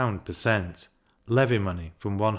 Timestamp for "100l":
2.17-2.29